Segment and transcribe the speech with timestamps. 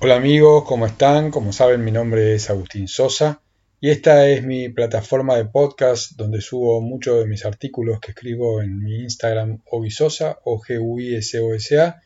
[0.00, 1.32] Hola amigos, ¿cómo están?
[1.32, 3.42] Como saben, mi nombre es Agustín Sosa
[3.80, 8.62] y esta es mi plataforma de podcast donde subo muchos de mis artículos que escribo
[8.62, 12.00] en mi Instagram Ogisosa o g u i s o s a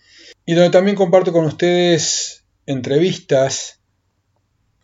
[0.46, 3.82] y donde también comparto con ustedes entrevistas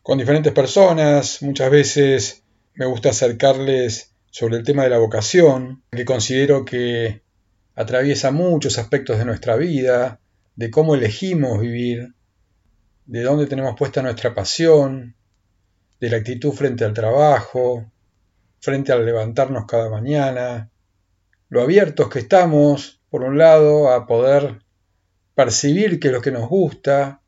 [0.03, 1.41] con diferentes personas.
[1.41, 2.43] Muchas veces
[2.75, 7.23] me gusta acercarles sobre el tema de la vocación, que considero que
[7.75, 10.21] atraviesa muchos aspectos de nuestra vida,
[10.57, 12.18] de cómo elegimos vivir
[13.09, 15.17] de dónde tenemos puesta nuestra pasión,
[15.99, 17.91] de la actitud frente al trabajo,
[18.61, 20.71] frente al levantarnos cada mañana,
[21.49, 24.63] lo abiertos que estamos, por un lado, a poder
[25.35, 27.23] percibir qué es lo que nos gusta,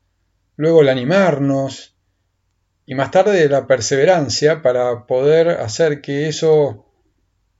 [0.55, 1.97] luego el animarnos,
[2.85, 6.85] y más tarde la perseverancia para poder hacer que eso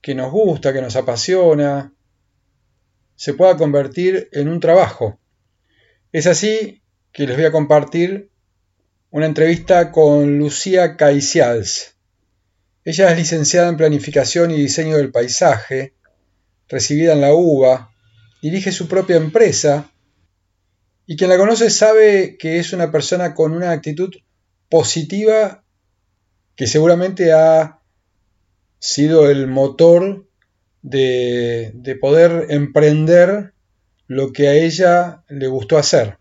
[0.00, 1.92] que nos gusta, que nos apasiona,
[3.16, 5.18] se pueda convertir en un trabajo.
[6.12, 6.81] Es así
[7.12, 8.30] que les voy a compartir
[9.10, 11.96] una entrevista con Lucía Caicials.
[12.84, 15.92] Ella es licenciada en Planificación y Diseño del Paisaje,
[16.68, 17.92] recibida en la UBA,
[18.40, 19.90] dirige su propia empresa
[21.06, 24.10] y quien la conoce sabe que es una persona con una actitud
[24.70, 25.62] positiva
[26.56, 27.80] que seguramente ha
[28.78, 30.26] sido el motor
[30.80, 33.52] de, de poder emprender
[34.06, 36.18] lo que a ella le gustó hacer.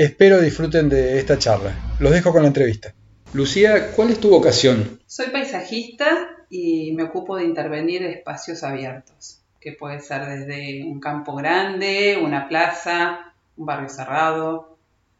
[0.00, 1.74] Espero disfruten de esta charla.
[1.98, 2.94] Los dejo con la entrevista.
[3.34, 4.98] Lucía, ¿cuál es tu vocación?
[5.06, 11.34] Soy paisajista y me ocupo de intervenir espacios abiertos, que puede ser desde un campo
[11.36, 14.78] grande, una plaza, un barrio cerrado,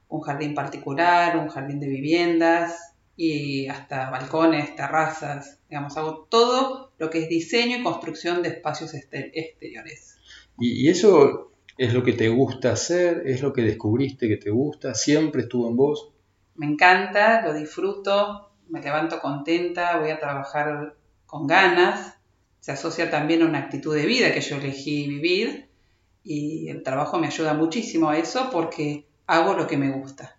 [0.08, 5.58] un jardín particular, un jardín de viviendas y hasta balcones, terrazas.
[5.68, 10.16] Digamos, hago todo lo que es diseño y construcción de espacios exteriores.
[10.58, 11.49] ¿Y eso
[11.80, 13.22] ¿Es lo que te gusta hacer?
[13.24, 14.92] ¿Es lo que descubriste que te gusta?
[14.92, 16.10] ¿Siempre estuvo en vos?
[16.56, 20.94] Me encanta, lo disfruto, me levanto contenta, voy a trabajar
[21.24, 22.18] con ganas.
[22.60, 25.70] Se asocia también a una actitud de vida que yo elegí vivir
[26.22, 30.36] y el trabajo me ayuda muchísimo a eso porque hago lo que me gusta.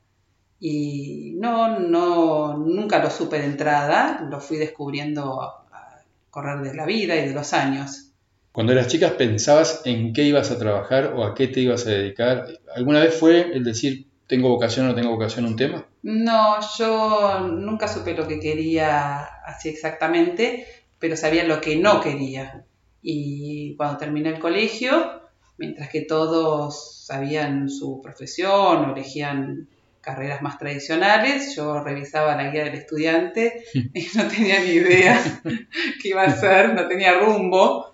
[0.60, 6.86] Y no, no, nunca lo supe de entrada, lo fui descubriendo al correr de la
[6.86, 8.11] vida y de los años.
[8.52, 11.92] Cuando eras chica, ¿pensabas en qué ibas a trabajar o a qué te ibas a
[11.92, 12.48] dedicar?
[12.76, 15.88] ¿Alguna vez fue el decir, tengo vocación o no tengo vocación un tema?
[16.04, 20.66] No, yo nunca supe lo que quería así exactamente,
[21.00, 22.66] pero sabía lo que no quería.
[23.02, 25.22] Y cuando terminé el colegio,
[25.58, 29.70] mientras que todos sabían su profesión o elegían
[30.02, 35.22] carreras más tradicionales, yo revisaba la guía del estudiante y no tenía ni idea
[36.02, 37.91] qué iba a hacer, no tenía rumbo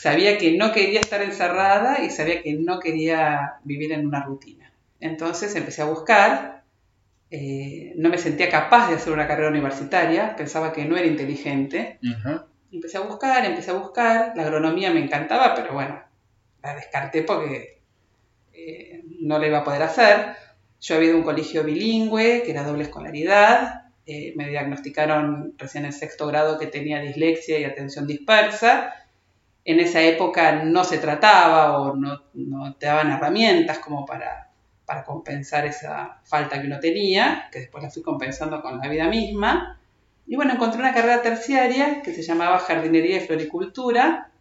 [0.00, 4.72] sabía que no quería estar encerrada y sabía que no quería vivir en una rutina.
[4.98, 6.64] Entonces empecé a buscar,
[7.30, 11.98] eh, no me sentía capaz de hacer una carrera universitaria, pensaba que no era inteligente.
[12.72, 16.02] Empecé a buscar, empecé a buscar, la agronomía me encantaba, pero bueno,
[16.62, 17.82] la descarté porque
[18.54, 20.34] eh, no la iba a poder hacer.
[20.80, 25.84] Yo había ido a un colegio bilingüe, que era doble escolaridad, eh, me diagnosticaron recién
[25.84, 28.94] en sexto grado que tenía dislexia y atención dispersa,
[29.64, 32.22] en esa época no se trataba o no,
[32.78, 34.48] te daban herramientas como para,
[35.06, 39.78] compensar esa falta que uno tenía, que después la fui compensando con la vida misma.
[40.26, 44.32] Y bueno, encontré una carrera terciaria que se llamaba Jardinería y Floricultura,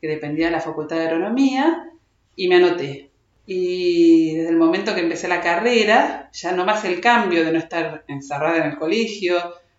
[0.00, 1.90] que dependía de la Facultad de Agronomía,
[2.36, 3.10] y me anoté.
[3.44, 7.58] Y desde el momento que empecé la carrera, ya no más el cambio de no
[7.58, 9.36] estar encerrada en el colegio,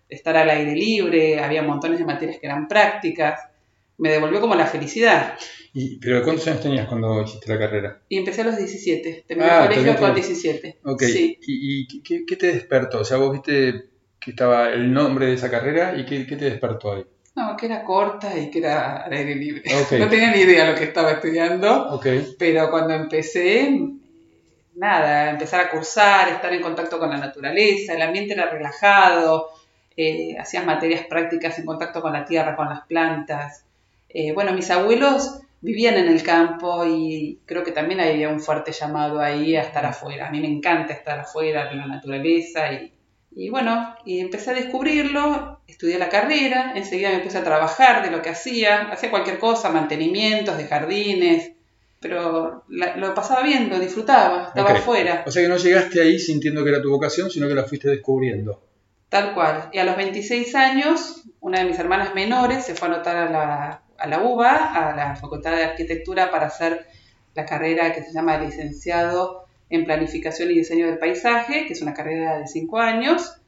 [0.07, 3.49] de estar al aire libre, había montones de materias que eran prácticas,
[3.99, 5.37] me devolvió como la felicidad.
[5.73, 8.01] ¿Y, ¿Pero cuántos años tenías cuando hiciste la carrera?
[8.09, 10.79] Y empecé a los 17, terminé ah, el colegio con 17.
[10.83, 11.03] Ok,
[11.41, 13.01] ¿y, qué, te despertó?
[13.01, 13.89] O sea, vos viste
[14.19, 17.05] que estaba el nombre de esa carrera y qué, te despertó ahí?
[17.35, 19.63] No, que era corta y que era al aire libre.
[19.99, 22.35] No tenía ni idea de lo que estaba estudiando, okay.
[22.39, 23.69] pero cuando empecé,
[24.75, 29.49] nada, empezar a cursar, estar en contacto con la naturaleza, el ambiente era relajado,
[29.95, 33.65] eh, hacías materias prácticas en contacto con la tierra, con las plantas,
[34.09, 38.71] eh, bueno, mis abuelos vivían en el campo y creo que también había un fuerte
[38.71, 40.27] llamado ahí a estar afuera.
[40.27, 42.93] A mí me encanta estar afuera, en la naturaleza y,
[43.31, 48.11] y bueno, y empecé a descubrirlo, estudié la carrera, enseguida me puse a trabajar de
[48.11, 51.51] lo que hacía, hacía cualquier cosa, mantenimientos de jardines,
[51.99, 55.23] pero lo pasaba bien, lo disfrutaba, estaba afuera.
[55.27, 57.89] O sea que no llegaste ahí sintiendo que era tu vocación, sino que la fuiste
[57.89, 58.61] descubriendo.
[59.09, 59.69] Tal cual.
[59.73, 63.29] Y a los 26 años, una de mis hermanas menores se fue a anotar a
[63.29, 66.87] la a la UBA, a la Facultad de Arquitectura, para hacer
[67.35, 71.93] la carrera que se llama licenciado en planificación y diseño del paisaje, que es una
[71.93, 73.39] carrera de cinco años,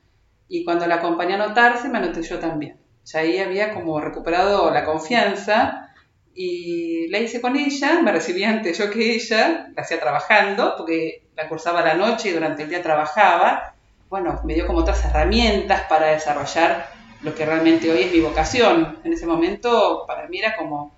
[0.47, 2.77] y cuando la acompañé a anotarse, me anoté yo también.
[3.05, 5.89] Ya ahí había como recuperado la confianza
[6.35, 11.23] y la hice con ella, me recibí antes yo que ella, la hacía trabajando, porque
[11.35, 13.75] la cursaba la noche y durante el día trabajaba.
[14.09, 16.87] Bueno, me dio como otras herramientas para desarrollar
[17.23, 18.99] lo que realmente hoy es mi vocación.
[19.03, 20.93] En ese momento para mí era como,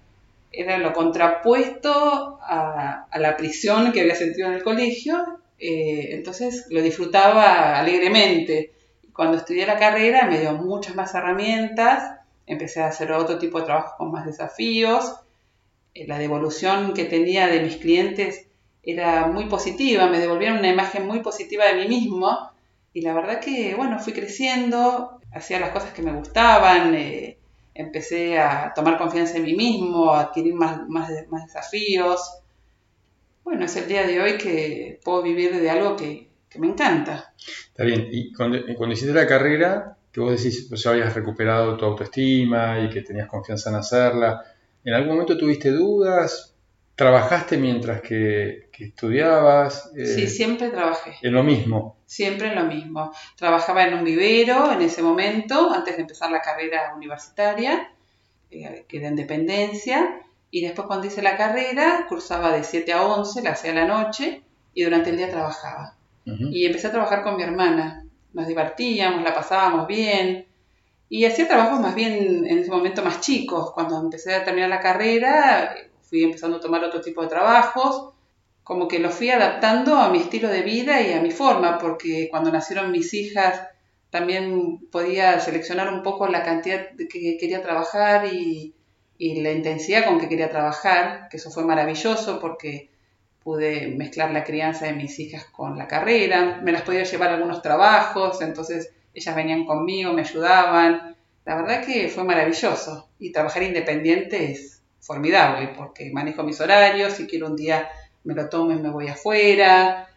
[0.52, 5.18] era lo contrapuesto a, la prisión que había sentido en el colegio,
[5.60, 8.72] eh, entonces lo disfrutaba alegremente.
[9.14, 13.66] Cuando estudié la carrera me dio muchas más herramientas, empecé a hacer otro tipo de
[13.66, 15.16] trabajo con más desafíos,
[15.94, 18.48] eh, la devolución que tenía de mis clientes
[18.82, 22.53] era muy positiva, me devolvieron una imagen muy positiva de mí mismo
[22.94, 27.38] y la verdad que, bueno, fui creciendo, hacía las cosas que me gustaban, eh,
[27.74, 31.10] empecé a tomar confianza en mí mismo, a adquirir más, más,
[31.46, 32.40] desafíos.
[33.44, 37.34] Bueno, es el día de hoy que puedo vivir de algo que, que me encanta.
[37.68, 41.76] Está bien, y cuando, cuando hiciste la carrera, que vos decís, pues ya habías recuperado
[41.76, 44.44] tu autoestima y que tenías confianza en hacerla,
[44.84, 46.53] ¿en algún momento tuviste dudas?
[46.96, 49.92] ¿Trabajaste mientras que, estudiabas?
[49.94, 51.16] sí, eh, siempre trabajé.
[51.22, 51.98] ¿En lo mismo?
[52.06, 53.12] Siempre en lo mismo.
[53.36, 57.92] Trabajaba en un vivero en ese momento, antes de empezar la carrera universitaria,
[58.52, 63.04] eh, que era en dependencia, y después cuando hice la carrera, cursaba de 7 a
[63.04, 64.44] 11, la hacía a la noche,
[64.76, 65.96] y durante el día trabajaba.
[66.26, 68.06] Y empecé a trabajar con mi hermana.
[68.32, 70.48] Nos divertíamos, la pasábamos bien.
[71.10, 73.72] Y hacía trabajos más bien en ese momento más chicos.
[73.74, 75.76] Cuando empecé a terminar la carrera,
[76.14, 78.14] fui empezando a tomar otro tipo de trabajos.
[78.64, 82.28] Como que lo fui adaptando a mi estilo de vida y a mi forma, porque
[82.30, 83.68] cuando nacieron mis hijas
[84.12, 88.76] también podía seleccionar un poco la cantidad que quería trabajar y,
[89.18, 92.92] y la intensidad con que quería trabajar, que eso fue maravilloso porque
[93.44, 97.34] pude mezclar la crianza de mis hijas con la carrera, me las podía llevar a
[97.34, 101.16] algunos trabajos, entonces ellas venían conmigo, me ayudaban.
[101.44, 107.28] La verdad que fue maravilloso y trabajar independiente es formidable porque manejo mis horarios, si
[107.28, 107.90] quiero un día
[108.24, 110.08] me lo tomo y me voy afuera,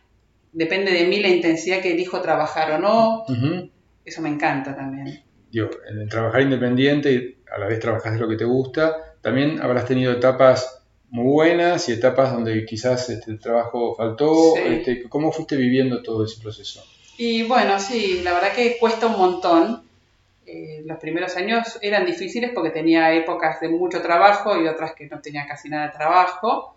[0.53, 3.25] depende de mí la intensidad que elijo trabajar o no,
[4.05, 5.23] eso me encanta también.
[5.51, 9.17] Digo, en el trabajar independiente y a la vez trabajas de lo que te gusta,
[9.21, 14.57] también habrás tenido etapas muy buenas y etapas donde quizás este, el trabajo faltó.
[14.57, 16.85] Este, ¿Cómo fuiste viviendo todo ese proceso?
[17.19, 19.86] Y bueno, sí, la verdad que cuesta un montón.
[20.47, 25.07] Eh, los primeros años eran difíciles porque tenía épocas de mucho trabajo y otras que
[25.07, 26.77] no tenía casi nada de trabajo.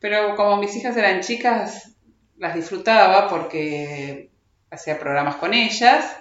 [0.00, 1.94] Pero como mis hijas eran chicas,
[2.38, 4.30] las disfrutaba porque
[4.70, 6.16] hacía programas con ellas.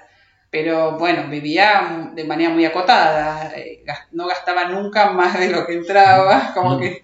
[0.50, 3.54] Pero bueno, vivía de manera muy acotada.
[3.56, 6.52] Eh, no gastaba nunca más de lo que entraba.
[6.54, 7.04] Como que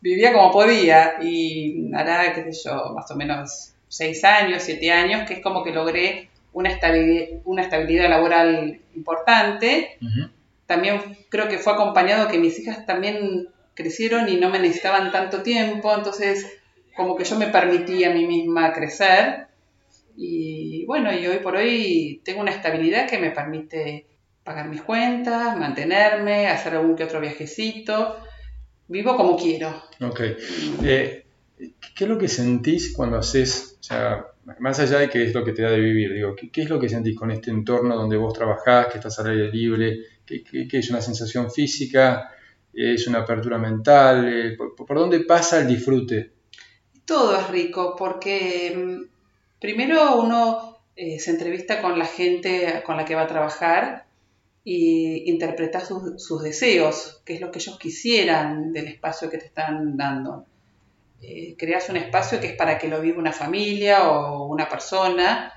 [0.00, 5.26] vivía como podía y hará, qué sé yo, más o menos seis años, siete años,
[5.26, 9.98] que es como que logré una estabilidad, una estabilidad laboral importante.
[10.66, 15.42] También creo que fue acompañado que mis hijas también crecieron y no me necesitaban tanto
[15.42, 16.46] tiempo, entonces
[16.96, 19.46] como que yo me permití a mí misma crecer.
[20.16, 24.06] Y bueno, y hoy por hoy tengo una estabilidad que me permite
[24.42, 28.16] pagar mis cuentas, mantenerme, hacer algún que otro viajecito
[28.88, 29.82] vivo como quiero.
[30.00, 30.20] Ok.
[30.82, 31.24] Eh,
[31.56, 34.26] ¿Qué es lo que sentís cuando haces, o sea,
[34.58, 36.80] más allá de qué es lo que te da de vivir, digo, ¿qué, es lo
[36.80, 39.98] que sentís con este entorno donde vos trabajás, que estás al aire libre?
[40.24, 42.30] ¿Qué, es una sensación física?
[42.72, 44.28] ¿Es una apertura mental?
[44.28, 46.32] Eh, ¿por, dónde pasa el disfrute?
[47.04, 53.04] Todo es rico, porque mm, primero uno eh, se entrevista con la gente con la
[53.04, 54.06] que va a trabajar
[54.64, 59.96] y interpretar sus, deseos, qué es lo que ellos quisieran del espacio que te están
[59.96, 60.44] dando.
[61.20, 65.52] Eh, creas un espacio que es para que lo viva una familia o una persona.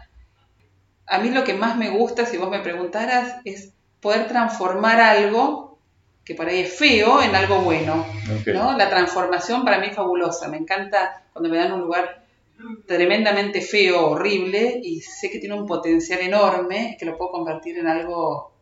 [1.08, 5.78] A mí lo que más me gusta, si vos me preguntaras, es poder transformar algo
[6.24, 8.06] que por ahí es feo en algo bueno.
[8.48, 8.78] ¿no?
[8.78, 10.48] La transformación para mí es fabulosa.
[10.48, 12.22] Me encanta cuando me dan un lugar
[12.86, 17.88] tremendamente feo, horrible, y sé que tiene un potencial enorme, que lo puedo convertir en
[17.88, 18.54] algo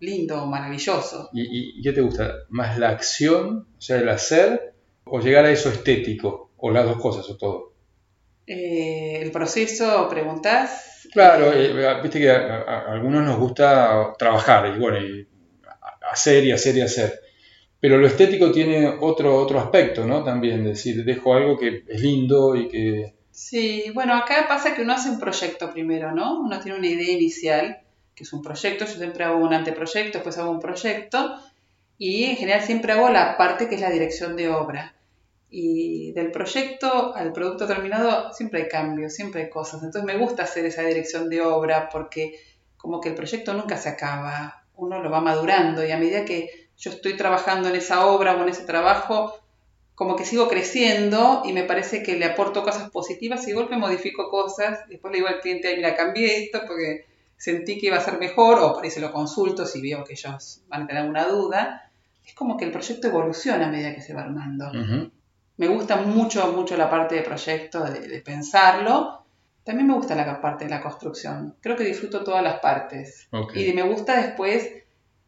[0.00, 1.30] lindo, maravilloso.
[1.32, 2.32] ¿Y, qué te gusta?
[2.50, 4.74] ¿Más la acción, o sea, el hacer,
[5.04, 6.47] o llegar a eso estético?
[6.58, 7.72] ¿O las dos cosas, o todo?
[8.46, 11.06] Eh, el proceso, preguntás.
[11.12, 14.98] Claro, eh, viste que a, algunos nos gusta trabajar y bueno,
[16.10, 17.20] hacer y hacer y hacer.
[17.80, 20.24] Pero lo estético tiene otro, otro aspecto, ¿no?
[20.24, 23.14] También, decir, dejo algo que es lindo y que...
[23.30, 26.40] Sí, bueno, acá pasa que uno hace un proyecto primero, ¿no?
[26.40, 27.82] Uno tiene una idea inicial
[28.16, 31.36] que es un proyecto, yo siempre hago un anteproyecto, después hago un proyecto
[31.98, 34.97] y en general siempre hago la parte que es la dirección de obra.
[35.50, 39.82] Y del proyecto al producto terminado siempre hay cambios, siempre hay cosas.
[39.82, 42.38] Entonces me gusta hacer esa dirección de obra porque
[42.76, 46.68] como que el proyecto nunca se acaba, uno lo va madurando y a medida que
[46.78, 49.38] yo estoy trabajando en esa obra o en ese trabajo,
[49.94, 53.76] como que sigo creciendo y me parece que le aporto cosas positivas y de golpe
[53.76, 58.00] modifico cosas, después le digo al cliente, mira, cambié esto porque sentí que iba a
[58.00, 61.02] ser mejor o por ahí se lo consulto si veo que ellos van a tener
[61.02, 61.90] alguna duda.
[62.24, 64.70] Es como que el proyecto evoluciona a medida que se va armando.
[65.58, 69.24] Me gusta mucho, mucho la parte de proyecto, de, pensarlo.
[69.64, 71.56] También me gusta la parte de la construcción.
[71.60, 73.28] Creo que disfruto todas las partes.
[73.54, 74.70] Y me gusta después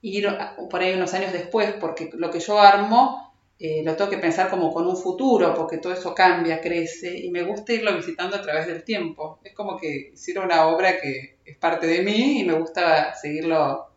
[0.02, 0.28] ir
[0.70, 4.48] por ahí unos años después, porque lo que yo armo eh, lo tengo que pensar
[4.48, 8.40] como con un futuro, porque todo eso cambia, crece, y me gusta irlo visitando a
[8.40, 9.40] través del tiempo.
[9.44, 13.90] Es como que hiciera una obra que es parte de mí y me gusta seguirlo,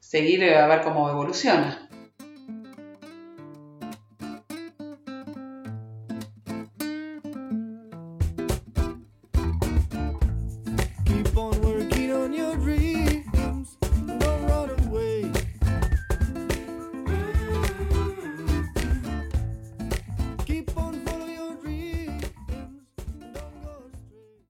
[0.00, 1.89] seguir a ver cómo evoluciona.